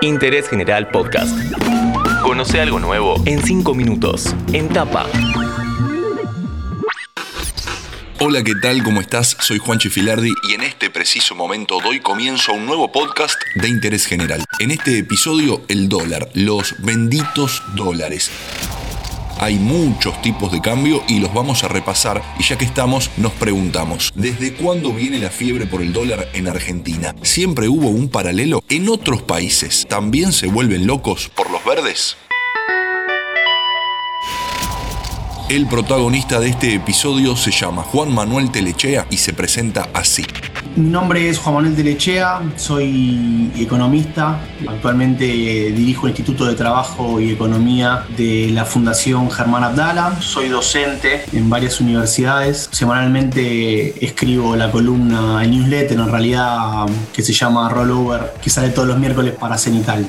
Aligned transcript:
Interés 0.00 0.48
General 0.48 0.88
Podcast. 0.90 1.36
Conoce 2.22 2.60
algo 2.60 2.78
nuevo 2.78 3.20
en 3.26 3.42
5 3.42 3.74
minutos. 3.74 4.32
En 4.52 4.68
tapa. 4.68 5.06
Hola, 8.20 8.44
¿qué 8.44 8.54
tal? 8.54 8.84
¿Cómo 8.84 9.00
estás? 9.00 9.36
Soy 9.40 9.58
Juanchi 9.58 9.88
Filardi 9.88 10.32
y 10.48 10.54
en 10.54 10.62
este 10.62 10.90
preciso 10.90 11.34
momento 11.34 11.80
doy 11.82 11.98
comienzo 11.98 12.52
a 12.52 12.54
un 12.54 12.66
nuevo 12.66 12.92
podcast 12.92 13.40
de 13.56 13.68
interés 13.68 14.06
general. 14.06 14.44
En 14.60 14.70
este 14.70 14.98
episodio, 14.98 15.62
el 15.68 15.88
dólar, 15.88 16.28
los 16.32 16.76
benditos 16.78 17.62
dólares. 17.74 18.30
Hay 19.40 19.54
muchos 19.54 20.20
tipos 20.20 20.50
de 20.50 20.60
cambio 20.60 21.02
y 21.06 21.20
los 21.20 21.32
vamos 21.32 21.62
a 21.62 21.68
repasar 21.68 22.22
y 22.40 22.42
ya 22.42 22.58
que 22.58 22.64
estamos 22.64 23.10
nos 23.16 23.32
preguntamos, 23.32 24.10
¿desde 24.16 24.52
cuándo 24.54 24.92
viene 24.92 25.18
la 25.18 25.30
fiebre 25.30 25.66
por 25.66 25.80
el 25.80 25.92
dólar 25.92 26.28
en 26.32 26.48
Argentina? 26.48 27.14
¿Siempre 27.22 27.68
hubo 27.68 27.88
un 27.88 28.08
paralelo? 28.08 28.64
¿En 28.68 28.88
otros 28.88 29.22
países 29.22 29.86
también 29.88 30.32
se 30.32 30.48
vuelven 30.48 30.88
locos 30.88 31.30
por 31.36 31.50
los 31.50 31.64
verdes? 31.64 32.16
El 35.48 35.66
protagonista 35.66 36.40
de 36.40 36.50
este 36.50 36.74
episodio 36.74 37.36
se 37.36 37.52
llama 37.52 37.82
Juan 37.82 38.12
Manuel 38.12 38.50
Telechea 38.50 39.06
y 39.08 39.16
se 39.18 39.32
presenta 39.32 39.88
así. 39.94 40.24
Mi 40.78 40.90
nombre 40.90 41.28
es 41.28 41.38
Juan 41.38 41.56
Manuel 41.56 41.74
Telechea, 41.74 42.40
soy 42.54 43.50
economista, 43.58 44.38
actualmente 44.68 45.24
dirijo 45.24 46.06
el 46.06 46.10
Instituto 46.10 46.44
de 46.44 46.54
Trabajo 46.54 47.20
y 47.20 47.32
Economía 47.32 48.04
de 48.16 48.50
la 48.52 48.64
Fundación 48.64 49.28
Germán 49.28 49.64
Abdala, 49.64 50.20
soy 50.20 50.48
docente 50.48 51.24
en 51.32 51.50
varias 51.50 51.80
universidades, 51.80 52.68
semanalmente 52.70 54.04
escribo 54.06 54.54
la 54.54 54.70
columna, 54.70 55.42
el 55.42 55.50
newsletter 55.50 55.98
en 55.98 56.12
realidad 56.12 56.86
que 57.12 57.22
se 57.22 57.32
llama 57.32 57.68
Rollover, 57.68 58.34
que 58.40 58.48
sale 58.48 58.68
todos 58.68 58.86
los 58.86 58.98
miércoles 59.00 59.34
para 59.34 59.58
Cenital. 59.58 60.06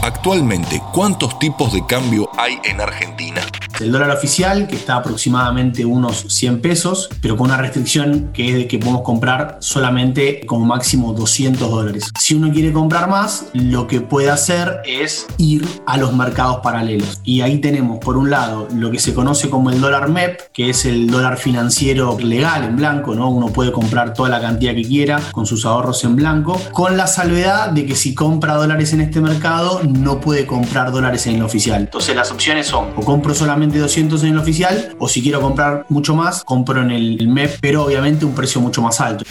Actualmente, 0.00 0.80
¿cuántos 0.90 1.38
tipos 1.38 1.70
de 1.74 1.84
cambio 1.84 2.30
hay 2.38 2.58
en 2.64 2.80
Argentina? 2.80 3.42
El 3.80 3.90
dólar 3.90 4.10
oficial, 4.10 4.68
que 4.68 4.76
está 4.76 4.96
aproximadamente 4.96 5.84
unos 5.84 6.26
100 6.28 6.60
pesos, 6.60 7.10
pero 7.20 7.36
con 7.36 7.48
una 7.48 7.56
restricción 7.56 8.30
que 8.32 8.50
es 8.50 8.54
de 8.54 8.68
que 8.68 8.78
podemos 8.78 9.02
comprar 9.02 9.58
solamente 9.60 10.46
como 10.46 10.64
máximo 10.64 11.12
200 11.12 11.68
dólares. 11.68 12.10
Si 12.20 12.34
uno 12.34 12.52
quiere 12.52 12.72
comprar 12.72 13.08
más, 13.08 13.46
lo 13.52 13.88
que 13.88 14.00
puede 14.00 14.30
hacer 14.30 14.80
es 14.84 15.26
ir 15.38 15.66
a 15.86 15.96
los 15.96 16.14
mercados 16.14 16.58
paralelos. 16.62 17.20
Y 17.24 17.40
ahí 17.40 17.58
tenemos, 17.58 17.98
por 17.98 18.16
un 18.16 18.30
lado, 18.30 18.68
lo 18.74 18.92
que 18.92 19.00
se 19.00 19.12
conoce 19.12 19.50
como 19.50 19.70
el 19.70 19.80
dólar 19.80 20.08
MEP, 20.08 20.52
que 20.52 20.70
es 20.70 20.84
el 20.84 21.08
dólar 21.08 21.36
financiero 21.36 22.16
legal 22.18 22.62
en 22.62 22.76
blanco, 22.76 23.14
¿no? 23.14 23.28
Uno 23.28 23.48
puede 23.48 23.72
comprar 23.72 24.14
toda 24.14 24.28
la 24.28 24.40
cantidad 24.40 24.74
que 24.74 24.84
quiera 24.84 25.20
con 25.32 25.46
sus 25.46 25.66
ahorros 25.66 26.04
en 26.04 26.14
blanco, 26.14 26.60
con 26.72 26.96
la 26.96 27.08
salvedad 27.08 27.70
de 27.70 27.86
que 27.86 27.96
si 27.96 28.14
compra 28.14 28.54
dólares 28.54 28.92
en 28.92 29.00
este 29.00 29.20
mercado, 29.20 29.80
no 29.82 30.20
puede 30.20 30.46
comprar 30.46 30.92
dólares 30.92 31.26
en 31.26 31.36
el 31.36 31.42
oficial. 31.42 31.82
Entonces 31.82 32.14
las 32.14 32.30
opciones 32.30 32.68
son, 32.68 32.90
o 32.96 33.02
compro 33.02 33.34
solamente 33.34 33.63
200 33.72 34.22
en 34.22 34.30
el 34.30 34.38
oficial, 34.38 34.94
o 34.98 35.08
si 35.08 35.22
quiero 35.22 35.40
comprar 35.40 35.86
mucho 35.88 36.14
más, 36.14 36.44
compro 36.44 36.82
en 36.82 36.90
el 36.90 37.28
MEP, 37.28 37.58
pero 37.60 37.84
obviamente 37.84 38.24
un 38.24 38.34
precio 38.34 38.60
mucho 38.60 38.82
más 38.82 39.00
alto. 39.00 39.24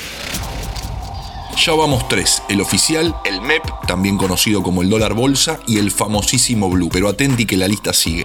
Ya 1.55 1.73
vamos 1.73 2.07
tres, 2.07 2.41
el 2.49 2.61
oficial, 2.61 3.15
el 3.25 3.39
MEP, 3.41 3.63
también 3.87 4.17
conocido 4.17 4.63
como 4.63 4.81
el 4.81 4.89
dólar 4.89 5.13
bolsa, 5.13 5.59
y 5.67 5.77
el 5.77 5.91
famosísimo 5.91 6.69
Blue, 6.69 6.89
pero 6.91 7.07
atenti 7.07 7.45
que 7.45 7.57
la 7.57 7.67
lista 7.67 7.93
sigue. 7.93 8.23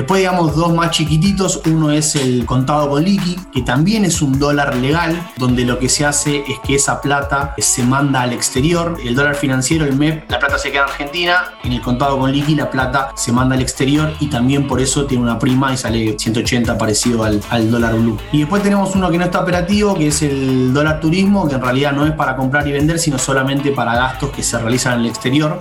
Después, 0.00 0.20
digamos, 0.20 0.56
dos 0.56 0.72
más 0.72 0.92
chiquititos. 0.92 1.60
Uno 1.66 1.90
es 1.90 2.16
el 2.16 2.46
contado 2.46 2.88
con 2.88 3.04
liqui, 3.04 3.36
que 3.52 3.60
también 3.60 4.06
es 4.06 4.22
un 4.22 4.38
dólar 4.38 4.74
legal, 4.76 5.14
donde 5.36 5.66
lo 5.66 5.78
que 5.78 5.90
se 5.90 6.06
hace 6.06 6.38
es 6.48 6.58
que 6.60 6.76
esa 6.76 7.02
plata 7.02 7.54
se 7.58 7.82
manda 7.82 8.22
al 8.22 8.32
exterior. 8.32 8.96
El 9.04 9.14
dólar 9.14 9.34
financiero, 9.34 9.84
el 9.84 9.96
MEP, 9.96 10.30
la 10.30 10.38
plata 10.38 10.56
se 10.56 10.72
queda 10.72 10.84
en 10.84 10.88
Argentina. 10.88 11.52
En 11.62 11.72
el 11.72 11.82
contado 11.82 12.18
con 12.18 12.32
liqui, 12.32 12.54
la 12.54 12.70
plata 12.70 13.12
se 13.14 13.30
manda 13.30 13.56
al 13.56 13.60
exterior 13.60 14.14
y 14.20 14.28
también 14.28 14.66
por 14.66 14.80
eso 14.80 15.04
tiene 15.04 15.22
una 15.22 15.38
prima 15.38 15.70
y 15.74 15.76
sale 15.76 16.18
180 16.18 16.78
parecido 16.78 17.22
al, 17.22 17.38
al 17.50 17.70
dólar 17.70 17.92
blue. 17.96 18.16
Y 18.32 18.38
después 18.38 18.62
tenemos 18.62 18.96
uno 18.96 19.10
que 19.10 19.18
no 19.18 19.24
está 19.26 19.40
operativo, 19.40 19.94
que 19.94 20.06
es 20.06 20.22
el 20.22 20.72
dólar 20.72 20.98
turismo, 21.00 21.46
que 21.46 21.56
en 21.56 21.60
realidad 21.60 21.92
no 21.92 22.06
es 22.06 22.12
para 22.12 22.36
comprar 22.36 22.66
y 22.66 22.72
vender, 22.72 22.98
sino 22.98 23.18
solamente 23.18 23.70
para 23.70 23.94
gastos 23.94 24.30
que 24.30 24.42
se 24.42 24.58
realizan 24.58 24.94
en 24.94 25.00
el 25.00 25.06
exterior. 25.08 25.60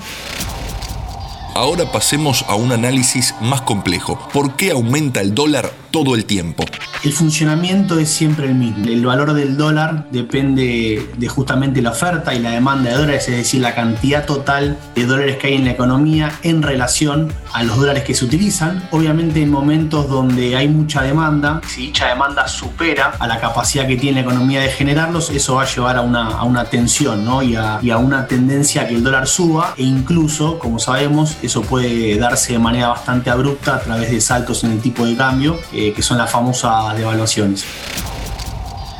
Ahora 1.55 1.91
pasemos 1.91 2.45
a 2.47 2.55
un 2.55 2.71
análisis 2.71 3.33
más 3.41 3.61
complejo. 3.61 4.19
¿Por 4.31 4.55
qué 4.55 4.71
aumenta 4.71 5.21
el 5.21 5.33
dólar 5.33 5.71
todo 5.91 6.15
el 6.15 6.25
tiempo? 6.25 6.65
El 7.03 7.13
funcionamiento 7.13 7.97
es 7.97 8.09
siempre 8.09 8.47
el 8.47 8.55
mismo. 8.55 8.85
El 8.85 9.05
valor 9.05 9.33
del 9.33 9.55
dólar 9.55 10.05
depende 10.11 11.07
de 11.17 11.27
justamente 11.29 11.81
la 11.81 11.91
oferta 11.91 12.33
y 12.33 12.39
la 12.39 12.51
demanda 12.51 12.89
de 12.89 12.97
dólares, 12.97 13.29
es 13.29 13.37
decir, 13.37 13.61
la 13.61 13.73
cantidad 13.73 14.25
total 14.25 14.77
de 14.95 15.05
dólares 15.05 15.37
que 15.37 15.47
hay 15.47 15.55
en 15.55 15.65
la 15.65 15.71
economía 15.71 16.31
en 16.43 16.61
relación 16.61 17.31
a 17.53 17.63
los 17.63 17.77
dólares 17.77 18.03
que 18.03 18.13
se 18.13 18.25
utilizan. 18.25 18.87
Obviamente 18.91 19.41
en 19.41 19.49
momentos 19.49 20.09
donde 20.09 20.57
hay 20.57 20.67
mucha 20.67 21.01
demanda, 21.01 21.61
si 21.67 21.87
dicha 21.87 22.07
demanda 22.07 22.47
supera 22.47 23.13
a 23.17 23.27
la 23.27 23.39
capacidad 23.39 23.87
que 23.87 23.95
tiene 23.95 24.21
la 24.21 24.27
economía 24.27 24.59
de 24.61 24.69
generarlos, 24.69 25.29
eso 25.29 25.55
va 25.55 25.63
a 25.63 25.65
llevar 25.65 25.95
a 25.95 26.01
una, 26.01 26.27
a 26.27 26.43
una 26.43 26.65
tensión 26.65 27.23
¿no? 27.23 27.41
y, 27.41 27.55
a, 27.55 27.79
y 27.81 27.91
a 27.91 27.97
una 27.97 28.27
tendencia 28.27 28.81
a 28.81 28.87
que 28.87 28.95
el 28.95 29.03
dólar 29.03 29.27
suba 29.27 29.73
e 29.77 29.83
incluso, 29.83 30.59
como 30.59 30.79
sabemos, 30.79 31.37
eso 31.41 31.61
puede 31.61 32.17
darse 32.17 32.53
de 32.53 32.59
manera 32.59 32.89
bastante 32.89 33.29
abrupta 33.29 33.75
a 33.75 33.79
través 33.79 34.11
de 34.11 34.19
saltos 34.19 34.63
en 34.63 34.71
el 34.71 34.81
tipo 34.81 35.05
de 35.05 35.15
cambio, 35.15 35.57
eh, 35.79 35.93
que 35.93 36.01
son 36.01 36.17
las 36.17 36.29
famosas 36.29 36.97
devaluaciones. 36.97 37.65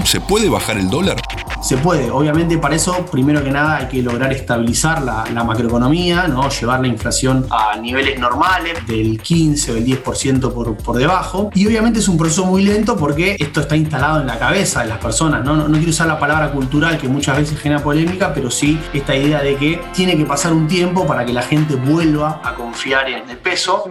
¿Se 0.06 0.22
puede 0.22 0.47
bajar 0.47 0.78
el 0.78 0.90
dólar? 0.90 1.17
Se 1.62 1.75
puede, 1.75 2.09
obviamente 2.09 2.57
para 2.57 2.75
eso 2.75 3.06
primero 3.12 3.44
que 3.44 3.51
nada 3.51 3.75
hay 3.75 3.88
que 3.88 4.01
lograr 4.01 4.31
estabilizar 4.31 5.03
la, 5.03 5.44
macroeconomía, 5.44 6.29
¿no? 6.29 6.47
llevar 6.47 6.79
la 6.79 6.88
inflación 6.88 7.45
a 7.50 7.75
niveles 7.75 8.18
normales 8.18 8.88
del 8.88 9.22
15 9.22 9.73
o 9.73 9.75
el 9.75 9.85
10% 9.85 10.53
por, 10.53 10.78
por 10.78 10.95
debajo. 10.95 11.50
Y 11.53 11.68
obviamente 11.68 12.00
es 12.00 12.07
un 12.07 12.18
proceso 12.18 12.45
muy 12.45 12.63
lento 12.63 12.95
porque 12.95 13.35
esto 13.38 13.59
está 13.59 13.75
instalado 13.75 14.22
en 14.22 14.28
la 14.28 14.39
cabeza 14.39 14.84
de 14.84 14.88
las 14.88 15.00
personas. 15.00 15.44
¿no? 15.44 15.57
No, 15.57 15.68
no 15.68 15.75
quiero 15.75 15.89
usar 15.89 16.07
la 16.07 16.18
palabra 16.18 16.50
cultural 16.51 16.97
que 16.97 17.09
muchas 17.09 17.35
veces 17.35 17.59
genera 17.59 17.84
polémica, 17.84 18.34
pero 18.34 18.50
sí 18.50 18.79
esta 18.94 19.13
idea 19.13 19.41
de 19.44 19.57
que 19.57 19.81
tiene 19.94 20.16
que 20.16 20.23
pasar 20.23 20.53
un 20.53 20.66
tiempo 20.66 21.06
para 21.06 21.25
que 21.25 21.34
la 21.34 21.41
gente 21.41 21.75
vuelva 21.75 22.41
a 22.41 22.56
confiar 22.56 23.09
en 23.09 23.29
el 23.29 23.38
peso. 23.38 23.84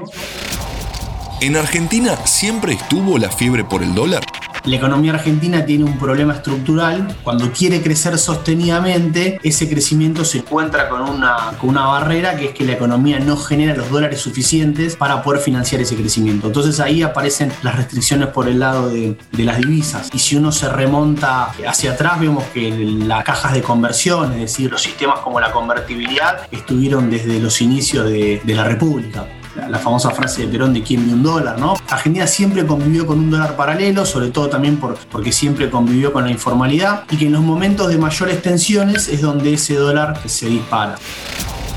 ¿En 1.41 1.57
Argentina 1.57 2.17
siempre 2.25 2.73
estuvo 2.73 3.17
la 3.17 3.31
fiebre 3.31 3.63
por 3.63 3.85
el 3.85 3.95
dólar? 3.95 4.25
La 4.65 4.75
economía 4.75 5.13
argentina 5.13 5.65
tiene 5.65 5.85
un 5.85 5.97
problema 5.97 6.35
estructural. 6.35 7.17
Cuando 7.23 7.53
quiere 7.53 7.81
crecer 7.81 8.19
sostenidamente, 8.19 9.39
ese 9.45 9.69
crecimiento 9.69 10.25
se 10.25 10.39
encuentra 10.39 10.89
con 10.89 11.03
una, 11.03 11.53
con 11.61 11.71
una 11.71 11.87
barrera 11.87 12.35
que 12.35 12.47
es 12.47 12.55
que 12.55 12.65
la 12.65 12.73
economía 12.73 13.21
no 13.21 13.37
genera 13.37 13.77
los 13.77 13.89
dólares 13.89 14.21
suficientes 14.21 14.97
para 14.97 15.23
poder 15.23 15.41
financiar 15.41 15.81
ese 15.81 15.95
crecimiento. 15.95 16.49
Entonces 16.49 16.81
ahí 16.81 17.03
aparecen 17.03 17.53
las 17.63 17.77
restricciones 17.77 18.31
por 18.31 18.49
el 18.49 18.59
lado 18.59 18.91
de, 18.91 19.17
de 19.31 19.45
las 19.45 19.59
divisas. 19.59 20.11
Y 20.13 20.19
si 20.19 20.35
uno 20.35 20.51
se 20.51 20.69
remonta 20.69 21.53
hacia 21.69 21.93
atrás, 21.93 22.19
vemos 22.19 22.43
que 22.53 22.69
las 22.69 23.23
cajas 23.23 23.53
de 23.53 23.63
conversión, 23.63 24.33
es 24.33 24.41
decir, 24.41 24.73
los 24.73 24.83
sistemas 24.83 25.21
como 25.21 25.39
la 25.39 25.53
convertibilidad, 25.53 26.49
estuvieron 26.51 27.09
desde 27.09 27.39
los 27.39 27.61
inicios 27.61 28.11
de, 28.11 28.43
de 28.43 28.55
la 28.57 28.65
República 28.65 29.25
la, 29.69 29.79
famosa 29.79 30.11
frase 30.11 30.43
de 30.43 30.49
Perón 30.49 30.73
de 30.75 30.83
quién 30.83 31.05
vio 31.05 31.15
un 31.15 31.23
dólar, 31.23 31.59
¿no? 31.59 31.77
Argentina 31.89 32.27
siempre 32.27 32.67
convivió 32.67 33.07
con 33.07 33.19
un 33.19 33.31
dólar 33.31 33.57
paralelo, 33.57 34.05
sobre 34.07 34.29
todo 34.29 34.49
también 34.49 34.77
por, 34.77 34.97
porque 35.11 35.33
siempre 35.33 35.71
convivió 35.71 36.13
con 36.13 36.25
la 36.25 36.31
informalidad 36.31 37.05
y 37.11 37.17
que 37.17 37.27
en 37.27 37.33
los 37.33 37.43
momentos 37.43 37.89
de 37.89 37.99
mayores 37.99 38.43
tensiones 38.43 39.09
es 39.09 39.21
donde 39.21 39.55
ese 39.55 39.75
dólar 39.75 40.21
se 40.27 40.47
dispara. 40.47 40.97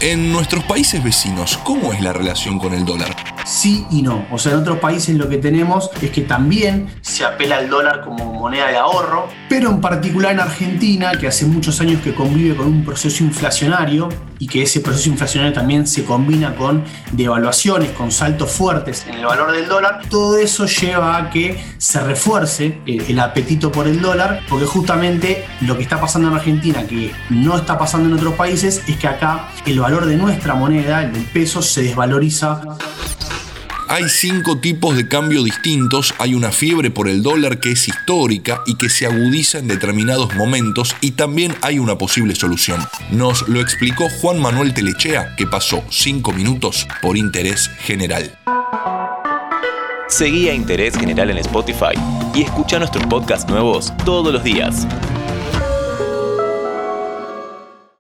En 0.02 0.32
nuestros 0.32 0.64
países 0.64 1.04
vecinos, 1.04 1.60
¿cómo 1.64 1.94
es 1.94 2.02
la 2.02 2.12
relación 2.12 2.58
con 2.58 2.74
el 2.74 2.86
dólar? 2.86 3.16
Sí 3.46 3.86
y 3.92 4.02
no. 4.02 4.26
O 4.32 4.40
sea, 4.40 4.54
en 4.54 4.60
otros 4.60 4.80
países 4.80 5.16
lo 5.16 5.30
que 5.30 5.38
tenemos 5.38 5.92
es 6.02 6.10
que 6.10 6.22
también 6.22 6.90
se 7.02 7.24
apela 7.24 7.58
al 7.58 7.70
dólar 7.70 8.02
como 8.02 8.34
moneda 8.34 8.68
de 8.68 8.78
ahorro, 8.78 9.28
pero 9.48 9.70
en 9.70 9.80
particular 9.80 10.32
en 10.32 10.40
Argentina, 10.40 11.12
que 11.20 11.28
hace 11.28 11.46
muchos 11.46 11.80
años 11.82 12.02
que 12.02 12.16
convive 12.16 12.56
con 12.56 12.66
un 12.66 12.84
proceso 12.84 13.24
inflacionario 13.24 14.10
y 14.42 14.48
que 14.48 14.64
ese 14.64 14.80
proceso 14.80 15.08
inflacionario 15.08 15.54
también 15.54 15.86
se 15.86 16.04
combina 16.04 16.56
con 16.56 16.84
devaluaciones, 17.12 17.92
con 17.92 18.12
saltos 18.12 18.52
fuertes 18.52 19.06
en 19.08 19.14
el 19.14 19.26
valor 19.26 19.52
del 19.52 19.68
dólar, 19.68 20.02
todo 20.10 20.36
eso 20.36 20.66
lleva 20.66 21.16
a 21.16 21.30
que 21.30 21.64
se 21.78 22.00
refuerce 22.00 22.82
el, 22.88 23.02
el 23.02 23.20
apetito 23.20 23.72
por 23.72 23.88
el 23.88 24.02
dólar, 24.02 24.42
porque 24.50 24.66
justamente 24.66 25.46
lo 25.62 25.78
que 25.78 25.84
está 25.84 26.02
pasando 26.02 26.30
en 26.30 26.34
Argentina, 26.34 26.88
que 26.88 27.12
no 27.30 27.56
está 27.56 27.78
pasando 27.78 28.10
en 28.10 28.16
otros 28.16 28.34
países, 28.34 28.82
es 28.88 28.98
que 28.98 29.08
acá 29.08 29.48
el 29.68 29.80
valor 29.80 30.08
de 30.08 30.18
nuestra 30.18 30.56
moneda, 30.56 31.04
el 31.04 31.14
del 31.14 31.26
peso, 31.26 31.62
se 31.62 31.84
desvaloriza. 31.84 32.64
Hay 33.92 34.08
cinco 34.08 34.58
tipos 34.58 34.96
de 34.96 35.10
cambio 35.10 35.44
distintos, 35.44 36.14
hay 36.18 36.34
una 36.34 36.54
fiebre 36.54 36.92
por 36.92 37.10
el 37.10 37.22
dólar 37.22 37.60
que 37.60 37.72
es 37.72 37.90
histórica 37.90 38.62
y 38.66 38.76
que 38.76 38.88
se 38.88 39.06
agudiza 39.06 39.60
en 39.60 39.68
determinados 39.68 40.34
momentos 40.34 40.96
y 41.02 41.12
también 41.12 41.54
hay 41.62 41.78
una 41.78 41.98
posible 41.98 42.34
solución. 42.34 42.80
Nos 43.12 43.50
lo 43.50 43.60
explicó 43.60 44.08
Juan 44.22 44.40
Manuel 44.40 44.74
Telechea, 44.74 45.36
que 45.36 45.46
pasó 45.46 45.84
cinco 45.90 46.32
minutos 46.32 46.88
por 47.02 47.18
interés 47.18 47.70
general. 47.82 48.34
Seguí 50.08 50.48
a 50.48 50.54
Interés 50.54 50.98
General 50.98 51.30
en 51.30 51.40
Spotify 51.40 52.00
y 52.34 52.44
escucha 52.44 52.80
nuestros 52.80 53.06
podcasts 53.08 53.50
nuevos 53.50 53.92
todos 54.06 54.32
los 54.32 54.42
días. 54.42 54.88